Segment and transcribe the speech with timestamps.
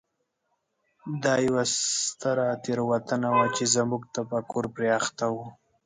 [1.23, 1.63] دا یوه
[2.03, 5.37] ستره تېروتنه وه چې زموږ تفکر پرې اخته و.